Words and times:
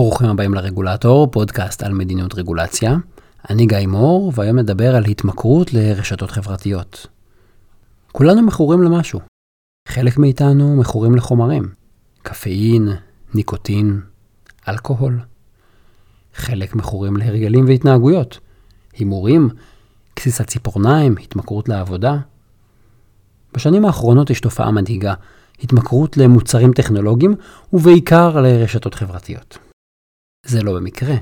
ברוכים 0.00 0.28
הבאים 0.28 0.54
לרגולטור, 0.54 1.26
פודקאסט 1.30 1.82
על 1.82 1.92
מדיניות 1.92 2.34
רגולציה. 2.34 2.96
אני 3.50 3.66
גיא 3.66 3.86
מור, 3.86 4.32
והיום 4.34 4.58
נדבר 4.58 4.96
על 4.96 5.04
התמכרות 5.04 5.74
לרשתות 5.74 6.30
חברתיות. 6.30 7.06
כולנו 8.12 8.42
מכורים 8.42 8.82
למשהו. 8.82 9.20
חלק 9.88 10.18
מאיתנו 10.18 10.76
מכורים 10.76 11.14
לחומרים. 11.14 11.68
קפאין, 12.22 12.88
ניקוטין, 13.34 14.00
אלכוהול. 14.68 15.20
חלק 16.34 16.74
מכורים 16.74 17.16
להרגלים 17.16 17.64
והתנהגויות. 17.68 18.38
הימורים, 18.92 19.48
גסיסת 20.16 20.46
ציפורניים, 20.46 21.14
התמכרות 21.22 21.68
לעבודה. 21.68 22.16
בשנים 23.54 23.84
האחרונות 23.84 24.30
יש 24.30 24.40
תופעה 24.40 24.70
מדאיגה, 24.70 25.14
התמכרות 25.62 26.16
למוצרים 26.16 26.72
טכנולוגיים 26.72 27.34
ובעיקר 27.72 28.40
לרשתות 28.40 28.94
חברתיות. 28.94 29.58
זה 30.50 30.62
לא 30.62 30.74
במקרה. 30.74 31.14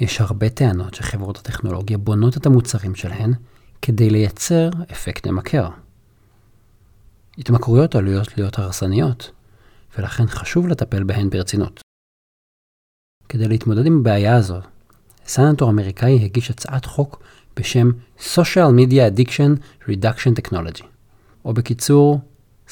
יש 0.00 0.20
הרבה 0.20 0.48
טענות 0.48 0.94
שחברות 0.94 1.38
הטכנולוגיה 1.38 1.98
בונות 1.98 2.36
את 2.36 2.46
המוצרים 2.46 2.94
שלהן 2.94 3.32
כדי 3.82 4.10
לייצר 4.10 4.70
אפקט 4.92 5.26
ממכר. 5.26 5.68
התמכרויות 7.38 7.94
עלויות 7.94 8.38
להיות 8.38 8.58
הרסניות, 8.58 9.30
ולכן 9.98 10.26
חשוב 10.26 10.68
לטפל 10.68 11.04
בהן 11.04 11.30
ברצינות. 11.30 11.80
כדי 13.28 13.48
להתמודד 13.48 13.86
עם 13.86 13.98
הבעיה 14.00 14.36
הזו, 14.36 14.60
סנטור 15.26 15.70
אמריקאי 15.70 16.24
הגיש 16.24 16.50
הצעת 16.50 16.84
חוק 16.84 17.22
בשם 17.56 17.90
Social 18.18 18.70
Media 18.78 19.14
Addiction 19.14 19.84
Reduction 19.88 20.40
Technology, 20.40 20.84
או 21.44 21.54
בקיצור, 21.54 22.20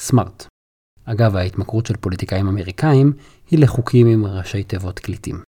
SMART. 0.09 0.47
אגב, 1.05 1.35
ההתמכרות 1.35 1.85
של 1.85 1.97
פוליטיקאים 1.97 2.47
אמריקאים 2.47 3.13
היא 3.51 3.59
לחוקים 3.59 4.07
עם 4.07 4.25
ראשי 4.25 4.63
תיבות 4.63 4.99
קליטים. 4.99 5.44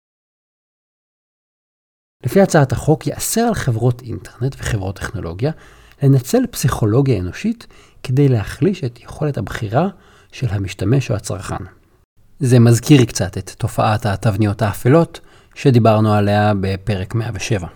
לפי 2.24 2.42
הצעת 2.42 2.72
החוק 2.72 3.08
ייאסר 3.08 3.42
על 3.42 3.54
חברות 3.54 4.02
אינטרנט 4.02 4.56
וחברות 4.60 4.96
טכנולוגיה 4.96 5.52
לנצל 6.04 6.42
פסיכולוגיה 6.52 7.20
אנושית 7.20 7.68
כדי 8.04 8.28
להחליש 8.28 8.84
את 8.84 9.00
יכולת 9.00 9.38
הבחירה 9.38 9.88
של 10.32 10.48
המשתמש 10.50 11.12
או 11.12 11.16
הצרכן. 11.16 11.64
זה 12.40 12.60
מזכיר 12.60 13.06
קצת 13.06 13.38
את 13.38 13.50
תופעת 13.50 14.06
התבניות 14.06 14.62
האפלות 14.62 15.20
שדיברנו 15.56 16.14
עליה 16.14 16.54
בפרק 16.62 17.16
107. 17.16 17.68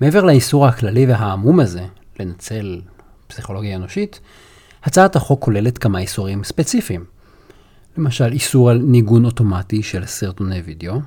מעבר 0.00 0.24
לאיסור 0.24 0.66
הכללי 0.66 1.06
והעמום 1.06 1.60
הזה 1.60 1.84
לנצל 2.20 2.80
פסיכולוגיה 3.26 3.76
אנושית, 3.76 4.20
הצעת 4.84 5.16
החוק 5.16 5.44
כוללת 5.44 5.78
כמה 5.78 5.98
איסורים 5.98 6.44
ספציפיים. 6.44 7.04
למשל, 7.96 8.32
איסור 8.32 8.70
על 8.70 8.78
ניגון 8.78 9.24
אוטומטי 9.24 9.82
של 9.82 10.06
סרטוני 10.06 10.60
וידאו, 10.60 11.00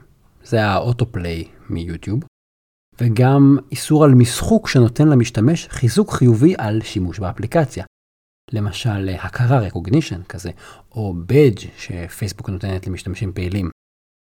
זה 0.44 0.66
האוטופליי 0.66 1.44
מיוטיוב, 1.70 2.20
וגם 3.02 3.58
איסור 3.72 4.04
על 4.04 4.12
משחוק 4.12 4.68
שנותן 4.68 5.08
למשתמש 5.08 5.68
חיזוק 5.68 6.12
חיובי 6.12 6.56
על 6.58 6.82
שימוש 6.82 7.20
באפליקציה. 7.20 7.86
למשל, 8.52 9.10
הכרה 9.20 9.68
recognition 9.68 10.24
כזה, 10.30 10.52
או 10.92 11.14
בדג' 11.26 11.60
שפייסבוק 11.78 12.50
נותנת 12.50 12.88
למשתמשים 12.88 13.34
פעילים. 13.34 13.70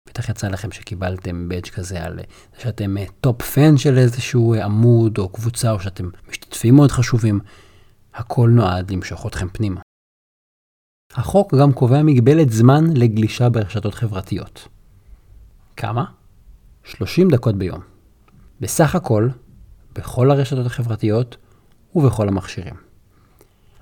בטח 0.10 0.30
יצא 0.30 0.48
לכם 0.48 0.72
שקיבלתם 0.72 1.50
badge 1.50 1.70
כזה 1.70 2.04
על 2.04 2.20
שאתם 2.58 2.96
top 3.22 3.42
fan 3.42 3.78
של 3.78 3.98
איזשהו 3.98 4.56
עמוד 4.56 5.18
או 5.18 5.30
קבוצה, 5.30 5.72
או 5.72 5.80
שאתם 5.80 6.10
משתתפים 6.30 6.76
מאוד 6.76 6.92
חשובים. 6.92 7.40
הכל 8.14 8.50
נועד 8.50 8.92
למשוך 8.92 9.28
אתכם 9.28 9.48
פנימה. 9.50 9.82
החוק 11.14 11.56
גם 11.56 11.74
קובע 11.74 12.04
מגבלת 12.04 12.52
זמן 12.52 12.84
לגלישה 12.96 13.50
ברשתות 13.50 13.94
חברתיות. 13.94 14.68
כמה? 15.78 16.06
30 16.84 17.30
דקות 17.30 17.56
ביום. 17.56 17.82
בסך 18.60 18.96
הכל, 18.96 19.30
בכל 19.96 20.32
הרשתות 20.32 20.66
החברתיות 20.66 21.38
ובכל 21.96 22.28
המכשירים. 22.28 22.76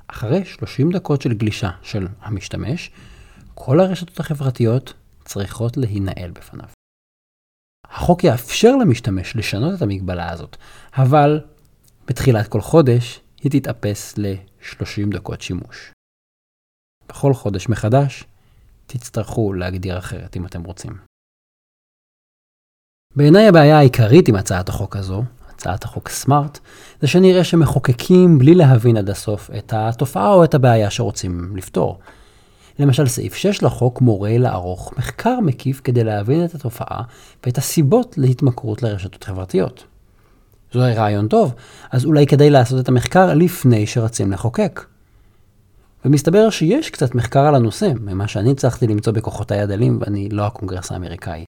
אחרי 0.08 0.46
30 0.46 0.92
דקות 0.92 1.22
של 1.22 1.34
גלישה 1.34 1.70
של 1.82 2.08
המשתמש, 2.22 2.92
כל 3.54 3.80
הרשתות 3.80 4.20
החברתיות 4.20 4.94
צריכות 5.26 5.78
להינעל 5.78 6.32
בפניו. 6.32 6.70
החוק 7.88 8.24
יאפשר 8.24 8.76
למשתמש 8.76 9.36
לשנות 9.36 9.74
את 9.78 9.82
המגבלה 9.82 10.32
הזאת, 10.32 10.58
אבל 10.94 11.42
בתחילת 12.08 12.48
כל 12.48 12.62
חודש 12.62 13.22
היא 13.44 13.52
תתאפס 13.52 14.18
ל-30 14.18 15.16
דקות 15.16 15.42
שימוש. 15.42 15.92
בכל 17.10 17.34
חודש 17.34 17.70
מחדש 17.70 18.24
תצטרכו 18.88 19.54
להגדיר 19.54 19.98
אחרת 19.98 20.38
אם 20.38 20.46
אתם 20.46 20.64
רוצים. 20.64 21.13
בעיניי 23.16 23.48
הבעיה 23.48 23.78
העיקרית 23.78 24.28
עם 24.28 24.36
הצעת 24.36 24.70
החוק 24.70 24.96
הזו, 24.96 25.24
הצעת 25.50 25.84
החוק 25.84 26.10
סמארט, 26.10 26.60
זה 27.02 27.08
שנראה 27.08 27.44
שמחוקקים 27.44 28.40
בלי 28.40 28.56
להבין 28.56 28.98
עד 28.98 29.10
הסוף 29.10 29.50
את 29.58 29.74
התופעה 29.76 30.34
או 30.34 30.44
את 30.44 30.54
הבעיה 30.54 30.90
שרוצים 30.90 31.54
לפתור. 31.56 32.00
למשל, 32.80 33.08
סעיף 33.08 33.36
6 33.36 33.64
לחוק 33.64 34.02
מורה 34.02 34.38
לערוך 34.38 34.94
מחקר 34.98 35.40
מקיף 35.40 35.82
כדי 35.84 36.04
להבין 36.04 36.46
את 36.46 36.56
התופעה 36.56 37.02
ואת 37.46 37.58
הסיבות 37.58 38.18
להתמכרות 38.18 38.84
לרשתות 38.84 39.24
חברתיות. 39.24 39.84
זה 40.74 40.80
רעיון 40.80 41.28
טוב, 41.28 41.54
אז 41.92 42.06
אולי 42.06 42.28
כדאי 42.28 42.50
לעשות 42.50 42.80
את 42.80 42.90
המחקר 42.90 43.34
לפני 43.34 43.88
שרצים 43.88 44.32
לחוקק. 44.32 44.86
ומסתבר 46.06 46.50
שיש 46.50 46.90
קצת 46.90 47.16
מחקר 47.16 47.40
על 47.40 47.56
הנושא, 47.56 47.92
ממה 48.02 48.28
שאני 48.28 48.52
הצלחתי 48.52 48.88
למצוא 48.88 49.14
בכוחותיי 49.14 49.60
הדלים, 49.60 50.00
ואני 50.02 50.30
לא 50.30 50.46
הקונגרס 50.46 50.92
האמריקאי. 50.92 51.44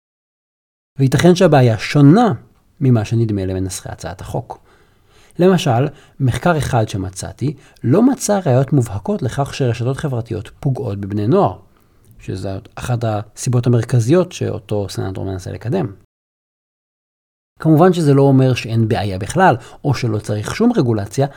וייתכן 1.00 1.36
שהבעיה 1.36 1.78
שונה 1.78 2.34
ממה 2.80 3.06
שנדמה 3.06 3.46
למנסחי 3.46 3.90
הצעת 3.92 4.22
החוק. 4.22 4.60
למשל, 5.40 5.88
מחקר 6.20 6.58
אחד 6.58 6.90
שמצאתי 6.90 7.54
לא 7.84 8.02
מצא 8.02 8.40
ראיות 8.46 8.74
מובהקות 8.74 9.22
לכך 9.22 9.54
שרשתות 9.54 9.98
חברתיות 9.98 10.52
פוגעות 10.60 10.98
בבני 10.98 11.28
נוער, 11.28 11.58
שזו 12.20 12.50
אחת 12.76 13.04
הסיבות 13.04 13.68
המרכזיות 13.68 14.32
שאותו 14.32 14.90
סנטור 14.90 15.26
מנסה 15.26 15.52
לקדם. 15.52 15.92
כמובן 17.60 17.94
שזה 17.94 18.14
לא 18.14 18.22
אומר 18.22 18.54
שאין 18.54 18.88
בעיה 18.88 19.20
בכלל, 19.20 19.56
או 19.84 19.94
שלא 19.94 20.18
צריך 20.18 20.56
שום 20.56 20.72
רגולציה, 20.76 21.28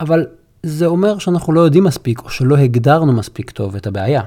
אבל 0.00 0.26
זה 0.62 0.86
אומר 0.86 1.18
שאנחנו 1.18 1.52
לא 1.52 1.60
יודעים 1.60 1.84
מספיק, 1.84 2.18
או 2.24 2.30
שלא 2.30 2.56
הגדרנו 2.56 3.12
מספיק 3.12 3.50
טוב 3.50 3.76
את 3.76 3.86
הבעיה. 3.86 4.22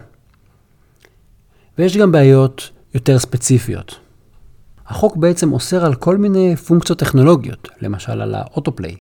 ויש 1.77 1.97
גם 1.97 2.11
בעיות 2.11 2.69
יותר 2.93 3.19
ספציפיות. 3.19 4.04
החוק 4.87 5.17
בעצם 5.17 5.53
אוסר 5.53 5.85
על 5.85 5.95
כל 5.95 6.17
מיני 6.17 6.55
פונקציות 6.55 6.99
טכנולוגיות, 6.99 7.69
למשל 7.81 8.21
על 8.21 8.35
האוטופליי. 8.35 8.95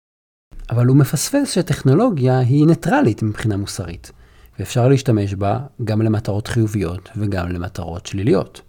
אבל 0.70 0.86
הוא 0.86 0.96
מפספס 0.96 1.50
שטכנולוגיה 1.50 2.38
היא 2.38 2.66
ניטרלית 2.66 3.22
מבחינה 3.22 3.56
מוסרית, 3.56 4.12
ואפשר 4.58 4.88
להשתמש 4.88 5.34
בה 5.34 5.58
גם 5.84 6.02
למטרות 6.02 6.46
חיוביות 6.46 7.08
וגם 7.16 7.48
למטרות 7.48 8.06
שליליות. 8.06 8.60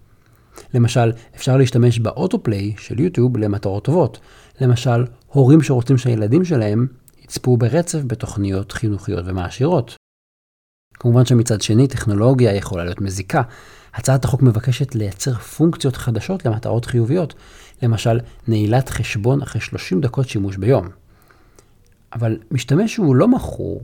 למשל, 0.73 1.11
אפשר 1.35 1.57
להשתמש 1.57 1.99
באוטופליי 1.99 2.73
של 2.77 2.99
יוטיוב 2.99 3.37
למטרות 3.37 3.85
טובות. 3.85 4.19
למשל, 4.61 5.05
הורים 5.27 5.61
שרוצים 5.61 5.97
שהילדים 5.97 6.45
שלהם 6.45 6.87
יצפו 7.23 7.57
ברצף 7.57 7.99
בתוכניות 8.07 8.71
חינוכיות 8.71 9.25
ומעשירות. 9.27 9.95
כמובן 10.99 11.25
שמצד 11.25 11.61
שני, 11.61 11.87
טכנולוגיה 11.87 12.55
יכולה 12.55 12.83
להיות 12.83 13.01
מזיקה. 13.01 13.41
הצעת 13.93 14.25
החוק 14.25 14.41
מבקשת 14.41 14.95
לייצר 14.95 15.33
פונקציות 15.33 15.95
חדשות 15.95 16.45
למטרות 16.45 16.85
חיוביות, 16.85 17.33
למשל, 17.83 18.19
נעילת 18.47 18.89
חשבון 18.89 19.41
אחרי 19.41 19.61
30 19.61 20.01
דקות 20.01 20.29
שימוש 20.29 20.57
ביום. 20.57 20.87
אבל 22.13 22.37
משתמש 22.51 22.93
שהוא 22.93 23.15
לא 23.15 23.27
מכור, 23.27 23.81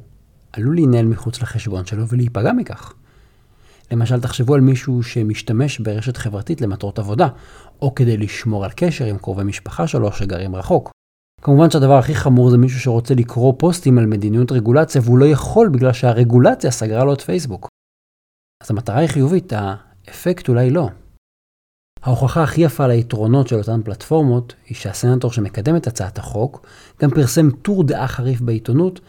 עלול 0.54 0.76
להינעל 0.76 1.06
מחוץ 1.06 1.42
לחשבון 1.42 1.86
שלו 1.86 2.08
ולהיפגע 2.08 2.54
מכך. 2.54 2.94
למשל, 3.92 4.22
תחשבו 4.22 4.56
על 4.56 4.62
מישהו 4.62 5.04
שמשתמש 5.04 5.80
ברשת 5.80 6.18
חברתית 6.18 6.62
למטרות 6.62 7.00
עבודה, 7.00 7.28
או 7.82 7.96
כדי 7.96 8.18
לשמור 8.18 8.66
על 8.66 8.72
קשר 8.76 9.06
עם 9.06 9.18
קרובי 9.18 9.44
משפחה 9.44 9.88
שלו 9.88 10.12
שגרים 10.12 10.56
רחוק. 10.56 10.92
כמובן 11.42 11.70
שהדבר 11.70 11.98
הכי 11.98 12.16
חמור 12.16 12.50
זה 12.50 12.58
מישהו 12.58 12.80
שרוצה 12.80 13.14
לקרוא 13.14 13.54
פוסטים 13.58 13.98
על 13.98 14.06
מדיניות 14.06 14.52
רגולציה 14.52 15.02
והוא 15.06 15.18
לא 15.18 15.26
יכול 15.26 15.70
בגלל 15.70 15.94
שהרגולציה 15.94 16.72
סגרה 16.72 17.04
לו 17.04 17.14
את 17.14 17.22
פייסבוק. 17.22 17.68
אז 18.64 18.72
המטרה 18.72 18.98
היא 18.98 19.10
חיובית, 19.10 19.54
האפקט 19.54 20.50
אולי 20.50 20.70
לא. 20.70 20.90
ההוכחה 22.04 22.44
הכי 22.44 22.62
יפה 22.62 22.88
ליתרונות 22.88 23.48
של 23.48 23.56
אותן 23.56 23.82
פלטפורמות 23.84 24.56
היא 24.68 24.78
שהסנטור 24.78 25.32
שמקדם 25.32 25.76
את 25.76 25.88
הצעת 25.88 26.18
החוק 26.18 26.68
גם 27.02 27.10
פרסם 27.10 27.52
טור 27.52 27.84
דעה 27.84 28.08
חריף 28.08 28.42
בעיתונות 28.42 29.00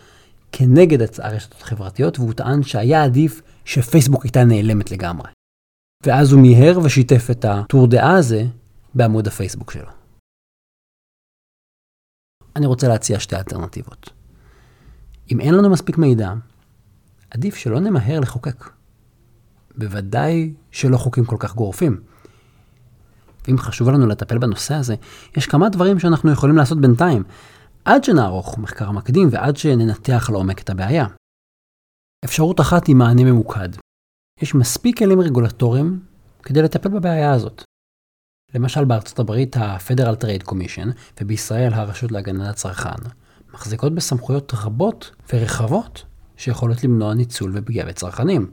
כנגד 0.52 0.99
הרשתות 1.19 1.62
החברתיות 1.62 2.19
והוא 2.19 2.32
טען 2.32 2.62
שהיה 2.62 3.05
עדיף 3.05 3.43
שפייסבוק 3.64 4.25
הייתה 4.25 4.44
נעלמת 4.44 4.90
לגמרי. 4.90 5.31
ואז 6.06 6.32
הוא 6.32 6.40
מיהר 6.40 6.79
ושיתף 6.82 7.26
את 7.31 7.44
הטור 7.44 7.87
דעה 7.87 8.17
הזה 8.17 8.44
בעמוד 8.94 9.26
הפייסבוק 9.26 9.70
שלו. 9.70 10.01
אני 12.56 12.66
רוצה 12.66 12.88
להציע 12.88 13.20
שתי 13.20 13.37
אלטרנטיבות. 13.37 14.10
אם 15.31 15.40
אין 15.40 15.54
לנו 15.54 15.70
מספיק 15.70 15.99
מידע, 15.99 16.32
עדיף 17.31 17.56
שלא 17.56 17.81
נמהר 17.81 18.20
לחוקק. 18.20 18.70
בוודאי 19.76 20.54
שלא 20.70 20.96
חוקים 20.96 21.25
כל 21.25 21.37
כך 21.38 21.54
גורפים. 21.54 22.00
ואם 23.46 23.58
חשוב 23.58 23.88
לנו 23.88 24.06
לטפל 24.06 24.38
בנושא 24.38 24.75
הזה, 24.75 24.94
יש 25.37 25.46
כמה 25.46 25.69
דברים 25.69 25.99
שאנחנו 25.99 26.32
יכולים 26.32 26.56
לעשות 26.56 26.81
בינתיים, 26.81 27.22
עד 27.84 28.04
שנערוך 28.04 28.58
מחקר 28.58 28.90
מקדים 28.90 29.28
ועד 29.31 29.56
שננתח 29.56 30.31
לעומק 30.31 30.62
את 30.62 30.70
הבעיה. 30.70 31.06
אפשרות 32.25 32.60
אחת 32.60 32.87
היא 32.87 32.96
מענה 32.96 33.25
ממוקד. 33.25 33.69
יש 34.43 34.55
מספיק 34.55 34.98
כלים 34.98 35.20
רגולטוריים 35.20 36.00
כדי 36.43 36.62
לטפל 36.62 36.88
בבעיה 36.88 37.32
הזאת. 37.32 37.64
למשל 38.54 38.84
בארצות 38.84 39.19
הברית 39.19 39.56
ה-Federal 39.56 40.25
Trade 40.25 40.49
Commission 40.49 40.88
ובישראל 41.20 41.75
הרשות 41.75 42.12
להגנת 42.12 42.49
הצרכן 42.49 43.04
מחזיקות 43.54 43.94
בסמכויות 43.94 44.52
רבות 44.54 45.10
ורחבות 45.32 46.04
שיכולות 46.37 46.84
למנוע 46.84 47.14
ניצול 47.14 47.52
ופגיעה 47.54 47.87
בצרכנים. 47.87 48.50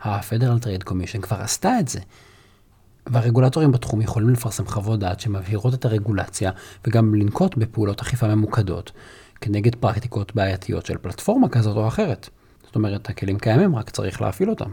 ה-Federal 0.00 0.64
Trade 0.64 0.90
Commission 0.90 1.20
כבר 1.22 1.36
עשתה 1.36 1.80
את 1.80 1.88
זה. 1.88 2.00
והרגולטורים 3.06 3.72
בתחום 3.72 4.00
יכולים 4.00 4.28
לפרסם 4.28 4.66
חוות 4.66 5.00
דעת 5.00 5.20
שמבהירות 5.20 5.74
את 5.74 5.84
הרגולציה 5.84 6.50
וגם 6.86 7.14
לנקוט 7.14 7.56
בפעולות 7.56 8.00
אכיפה 8.00 8.34
ממוקדות 8.34 8.92
כנגד 9.40 9.74
פרקטיקות 9.74 10.34
בעייתיות 10.34 10.86
של 10.86 10.98
פלטפורמה 10.98 11.48
כזאת 11.48 11.76
או 11.76 11.88
אחרת. 11.88 12.28
זאת 12.64 12.76
אומרת, 12.76 13.08
הכלים 13.08 13.38
קיימים, 13.38 13.76
רק 13.76 13.90
צריך 13.90 14.20
להפעיל 14.22 14.50
אותם. 14.50 14.70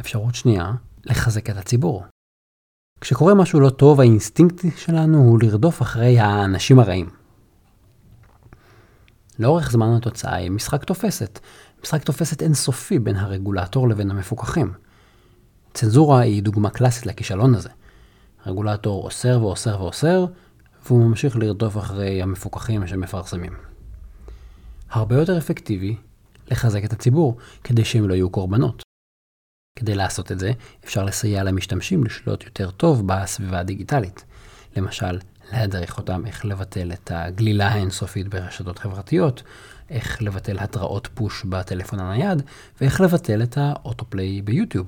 אפשרות 0.00 0.34
שנייה, 0.34 0.72
לחזק 1.08 1.50
את 1.50 1.56
הציבור. 1.56 2.04
כשקורה 3.00 3.34
משהו 3.34 3.60
לא 3.60 3.70
טוב, 3.70 4.00
האינסטינקט 4.00 4.64
שלנו 4.76 5.18
הוא 5.18 5.38
לרדוף 5.42 5.82
אחרי 5.82 6.18
האנשים 6.18 6.78
הרעים. 6.78 7.10
לאורך 9.38 9.70
זמן 9.70 9.94
התוצאה 9.96 10.34
היא 10.34 10.50
משחק 10.50 10.84
תופסת. 10.84 11.38
משחק 11.82 12.02
תופסת 12.04 12.42
אינסופי 12.42 12.98
בין 12.98 13.16
הרגולטור 13.16 13.88
לבין 13.88 14.10
המפוקחים. 14.10 14.72
צנזורה 15.74 16.20
היא 16.20 16.42
דוגמה 16.42 16.70
קלאסית 16.70 17.06
לכישלון 17.06 17.54
הזה. 17.54 17.68
הרגולטור 18.44 19.04
אוסר 19.04 19.38
ואוסר 19.42 19.80
ואוסר, 19.82 20.26
והוא 20.86 21.08
ממשיך 21.08 21.36
לרדוף 21.36 21.78
אחרי 21.78 22.22
המפוקחים 22.22 22.86
שמפרסמים. 22.86 23.52
הרבה 24.90 25.16
יותר 25.16 25.38
אפקטיבי 25.38 25.96
לחזק 26.50 26.84
את 26.84 26.92
הציבור, 26.92 27.36
כדי 27.64 27.84
שהם 27.84 28.08
לא 28.08 28.14
יהיו 28.14 28.30
קורבנות. 28.30 28.87
כדי 29.78 29.94
לעשות 29.94 30.32
את 30.32 30.38
זה, 30.38 30.52
אפשר 30.84 31.04
לסייע 31.04 31.42
למשתמשים 31.42 32.04
לשלוט 32.04 32.44
יותר 32.44 32.70
טוב 32.70 33.02
בסביבה 33.06 33.58
הדיגיטלית. 33.58 34.24
למשל, 34.76 35.18
להדריך 35.52 35.98
אותם 35.98 36.26
איך 36.26 36.44
לבטל 36.44 36.92
את 36.92 37.10
הגלילה 37.14 37.68
האינסופית 37.68 38.28
ברשתות 38.28 38.78
חברתיות, 38.78 39.42
איך 39.90 40.22
לבטל 40.22 40.58
התראות 40.58 41.08
פוש 41.14 41.44
בטלפון 41.44 42.00
הנייד, 42.00 42.42
ואיך 42.80 43.00
לבטל 43.00 43.42
את 43.42 43.58
האוטופליי 43.58 44.42
ביוטיוב. 44.42 44.86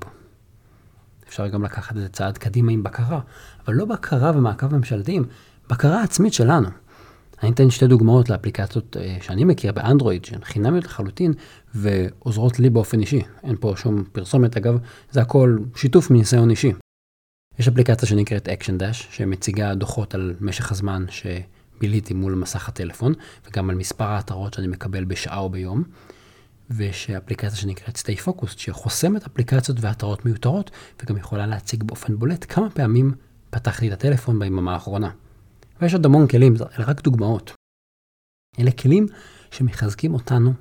אפשר 1.29 1.49
גם 1.49 1.65
לקחת 1.65 1.97
את 1.97 2.01
זה 2.01 2.09
צעד 2.09 2.39
קדימה 2.39 2.73
עם 2.73 2.83
בקרה, 2.83 3.21
אבל 3.65 3.75
לא 3.75 3.85
בקרה 3.85 4.33
ומעקב 4.35 4.75
ממשלתיים, 4.77 5.25
בקרה 5.71 6.03
עצמית 6.03 6.33
שלנו. 6.33 6.69
אני 7.43 7.51
אתן 7.51 7.71
שתי 7.71 7.87
דוגמאות 7.87 8.31
לאפליקציות 8.31 8.97
אה, 8.97 9.17
שאני 9.21 9.45
מכיר 9.45 9.73
באנדרואיד, 9.73 10.25
שהן 10.25 10.45
חינמיות 10.45 10.85
לחלוטין, 10.85 11.33
ועוזרות 11.75 12.59
לי 12.59 12.71
באופן 12.71 13.01
אישי. 13.01 13.23
אין 13.43 13.57
פה 13.61 13.75
שום 13.77 14.05
פרסומת, 14.13 14.57
אגב, 14.57 14.79
זה 15.11 15.21
הכל 15.21 15.59
שיתוף 15.77 16.11
מניסיון 16.11 16.51
אישי. 16.51 16.73
יש 17.59 17.69
אפליקציה 17.69 18.09
שנקראת 18.09 18.49
Action 18.49 18.81
Dash, 18.81 19.07
שמציגה 19.11 19.75
דוחות 19.75 20.15
על 20.15 20.35
משך 20.41 20.73
הזמן 20.73 21.05
שביליתי 21.11 22.15
מול 22.15 22.35
מסך 22.35 22.69
הטלפון, 22.69 23.13
וגם 23.47 23.71
על 23.71 23.77
מספר 23.77 24.05
ההתראות 24.05 24.55
שאני 24.55 24.67
מקבל 24.67 25.05
בשעה 25.05 25.39
או 25.39 25.51
ביום. 25.51 25.83
ויש 26.71 27.11
אפליקציה 27.11 27.57
שנקראת 27.57 27.97
Stay 27.97 28.27
Focused, 28.27 28.57
שחוסמת 28.57 29.27
אפליקציות 29.27 29.79
והתראות 29.81 30.25
מיותרות, 30.25 30.71
וגם 31.03 31.17
יכולה 31.17 31.47
להציג 31.47 31.83
באופן 31.83 32.19
בולט 32.19 32.47
כמה 32.49 32.71
פעמים 32.71 33.15
פתחתי 33.51 33.89
את 33.89 33.93
הטלפון 33.93 34.39
ביממה 34.39 34.73
האחרונה. 34.73 35.11
ויש 35.81 35.95
עוד 35.95 36.07
המון 36.07 36.29
כלים, 36.29 36.55
אלה 36.79 36.87
רק 36.87 37.01
דוגמאות. 37.01 37.53
אלה 38.59 38.71
כלים 38.71 39.07
שמחזקים 39.51 40.15
אותנו, 40.15 40.53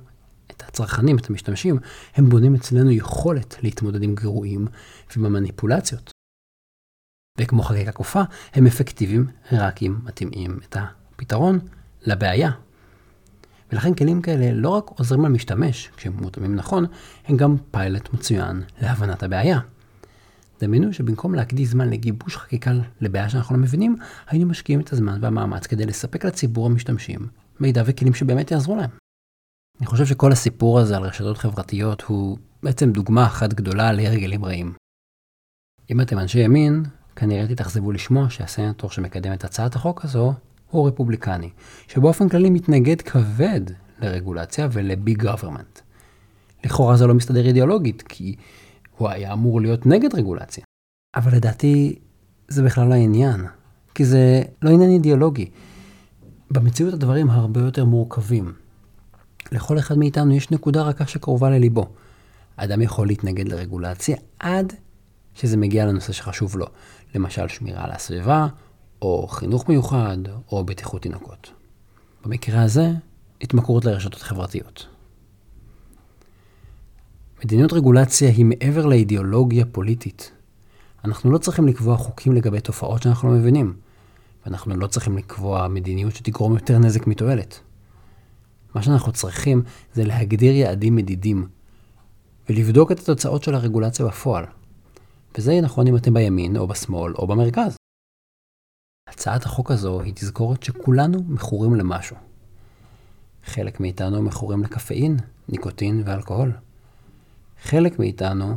את 0.50 0.62
הצרכנים, 0.62 1.18
את 1.18 1.30
המשתמשים, 1.30 1.78
הם 2.14 2.28
בונים 2.28 2.54
אצלנו 2.54 2.90
יכולת 2.90 3.56
להתמודד 3.62 4.02
עם 4.02 4.14
גירויים 4.14 4.66
ועם 5.10 5.24
המניפולציות. 5.24 6.10
וכמו 7.38 7.62
חקיקה 7.62 7.92
כופה, 7.92 8.22
הם 8.52 8.66
אפקטיביים 8.66 9.26
רק 9.52 9.82
אם 9.82 9.98
מתאימים 10.04 10.58
את 10.68 10.76
הפתרון 10.76 11.58
לבעיה. 12.02 12.50
ולכן 13.72 13.94
כלים 13.94 14.22
כאלה 14.22 14.52
לא 14.52 14.68
רק 14.68 14.84
עוזרים 14.86 15.24
למשתמש, 15.24 15.90
כשהם 15.96 16.12
מותאמים 16.12 16.54
נכון, 16.54 16.84
הם 17.24 17.36
גם 17.36 17.56
פיילוט 17.70 18.12
מצוין 18.12 18.62
להבנת 18.82 19.22
הבעיה. 19.22 19.60
דמיינו 20.60 20.92
שבמקום 20.92 21.34
להקדיש 21.34 21.68
זמן 21.68 21.90
לגיבוש 21.90 22.36
חקיקה 22.36 22.72
לבעיה 23.00 23.28
שאנחנו 23.28 23.56
לא 23.56 23.62
מבינים, 23.62 23.96
היינו 24.26 24.46
משקיעים 24.46 24.80
את 24.80 24.92
הזמן 24.92 25.18
והמאמץ 25.22 25.66
כדי 25.66 25.86
לספק 25.86 26.24
לציבור 26.24 26.66
המשתמשים 26.66 27.28
מידע 27.60 27.82
וכלים 27.86 28.14
שבאמת 28.14 28.50
יעזרו 28.50 28.76
להם. 28.76 28.90
אני 29.80 29.86
חושב 29.86 30.06
שכל 30.06 30.32
הסיפור 30.32 30.78
הזה 30.78 30.96
על 30.96 31.02
רשתות 31.02 31.38
חברתיות 31.38 32.02
הוא 32.02 32.38
בעצם 32.62 32.92
דוגמה 32.92 33.26
אחת 33.26 33.54
גדולה 33.54 33.92
להרגלים 33.92 34.44
רעים. 34.44 34.72
אם 35.90 36.00
אתם 36.00 36.18
אנשי 36.18 36.38
ימין, 36.38 36.82
כנראה 37.16 37.48
תתאכזבו 37.48 37.92
לשמוע 37.92 38.30
שהסנטור 38.30 38.90
שמקדם 38.90 39.32
את 39.32 39.44
הצעת 39.44 39.74
החוק 39.74 40.04
הזו 40.04 40.34
הוא 40.70 40.88
רפובליקני, 40.88 41.50
שבאופן 41.88 42.28
כללי 42.28 42.50
מתנגד 42.50 43.02
כבד 43.02 43.60
לרגולציה 43.98 44.68
ולביג 44.72 45.22
גוברמנט. 45.22 45.80
לכאורה 46.64 46.96
זה 46.96 47.06
לא 47.06 47.14
מסתדר 47.14 47.46
אידיאולוגית, 47.46 48.02
כי 48.02 48.36
הוא 49.00 49.08
היה 49.08 49.32
אמור 49.32 49.60
להיות 49.60 49.86
נגד 49.86 50.14
רגולציה. 50.14 50.64
אבל 51.16 51.36
לדעתי 51.36 51.98
זה 52.48 52.62
בכלל 52.62 52.88
לא 52.88 52.94
העניין, 52.94 53.46
כי 53.94 54.04
זה 54.04 54.42
לא 54.62 54.70
עניין 54.70 54.90
אידיאולוגי. 54.90 55.50
במציאות 56.50 56.94
הדברים 56.94 57.30
הרבה 57.30 57.60
יותר 57.60 57.84
מורכבים. 57.84 58.52
לכל 59.52 59.78
אחד 59.78 59.98
מאיתנו 59.98 60.34
יש 60.34 60.50
נקודה 60.50 60.82
רכה 60.82 61.06
שקרובה 61.06 61.50
לליבו. 61.50 61.86
אדם 62.56 62.82
יכול 62.82 63.06
להתנגד 63.06 63.48
לרגולציה 63.48 64.16
עד 64.38 64.72
שזה 65.34 65.56
מגיע 65.56 65.86
לנושא 65.86 66.12
שחשוב 66.12 66.56
לו, 66.56 66.66
למשל 67.14 67.48
שמירה 67.48 67.84
על 67.84 67.90
הסביבה, 67.90 68.46
או 69.02 69.26
חינוך 69.28 69.68
מיוחד, 69.68 70.18
או 70.52 70.64
בטיחות 70.64 71.02
תינוקות. 71.02 71.52
במקרה 72.24 72.62
הזה, 72.62 72.90
התמכרות 73.40 73.84
לרשתות 73.84 74.22
חברתיות. 74.22 74.86
מדיניות 77.44 77.72
רגולציה 77.72 78.30
היא 78.30 78.44
מעבר 78.44 78.86
לאידיאולוגיה 78.86 79.64
פוליטית. 79.72 80.32
אנחנו 81.04 81.30
לא 81.30 81.38
צריכים 81.38 81.66
לקבוע 81.66 81.96
חוקים 81.96 82.32
לגבי 82.32 82.60
תופעות 82.60 83.02
שאנחנו 83.02 83.28
לא 83.28 83.34
מבינים, 83.34 83.76
ואנחנו 84.44 84.76
לא 84.76 84.86
צריכים 84.86 85.16
לקבוע 85.16 85.68
מדיניות 85.68 86.14
שתגרום 86.14 86.54
יותר 86.54 86.78
נזק 86.78 87.06
מתועלת. 87.06 87.60
מה 88.74 88.82
שאנחנו 88.82 89.12
צריכים 89.12 89.62
זה 89.94 90.04
להגדיר 90.04 90.54
יעדים 90.54 90.96
מדידים, 90.96 91.48
ולבדוק 92.48 92.92
את 92.92 92.98
התוצאות 92.98 93.42
של 93.42 93.54
הרגולציה 93.54 94.06
בפועל. 94.06 94.44
וזה 95.38 95.52
יהיה 95.52 95.62
נכון 95.62 95.86
אם 95.86 95.96
אתם 95.96 96.14
בימין, 96.14 96.56
או 96.56 96.66
בשמאל, 96.66 97.14
או 97.14 97.26
במרכז. 97.26 97.76
הצעת 99.08 99.44
החוק 99.44 99.70
הזו 99.70 100.00
היא 100.00 100.12
תזכורת 100.16 100.62
שכולנו 100.62 101.22
מכורים 101.28 101.74
למשהו. 101.74 102.16
חלק 103.44 103.80
מאיתנו 103.80 104.22
מכורים 104.22 104.62
לקפאין, 104.62 105.16
ניקוטין 105.48 106.02
ואלכוהול. 106.06 106.52
חלק 107.62 107.98
מאיתנו 107.98 108.54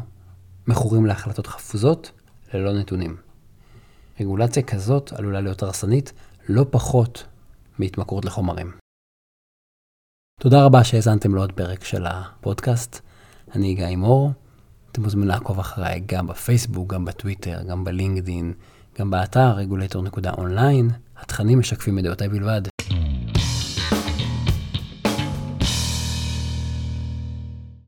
מכורים 0.67 1.05
להחלטות 1.05 1.47
חפוזות 1.47 2.11
ללא 2.53 2.79
נתונים. 2.79 3.15
רגולציה 4.19 4.63
כזאת 4.63 5.13
עלולה 5.13 5.41
להיות 5.41 5.63
הרסנית 5.63 6.13
לא 6.49 6.65
פחות 6.69 7.25
מהתמכרות 7.79 8.25
לחומרים. 8.25 8.71
תודה 10.39 10.65
רבה 10.65 10.83
שהאזנתם 10.83 11.35
לעוד 11.35 11.51
פרק 11.51 11.83
של 11.83 12.05
הפודקאסט. 12.05 12.99
אני 13.55 13.75
גיא 13.75 13.95
מור. 13.95 14.31
אתם 14.91 15.01
מוזמנים 15.01 15.27
לעקוב 15.27 15.59
אחריי 15.59 16.03
גם 16.05 16.27
בפייסבוק, 16.27 16.93
גם 16.93 17.05
בטוויטר, 17.05 17.63
גם 17.63 17.83
בלינקדין, 17.83 18.53
גם 18.99 19.09
באתר 19.09 19.51
רגולטור.אונליין. 19.51 20.89
התכנים 21.17 21.59
משקפים 21.59 21.99
את 21.99 22.03
דעותיי 22.03 22.29
בלבד. 22.29 22.72